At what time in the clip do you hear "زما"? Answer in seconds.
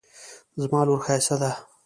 0.61-0.79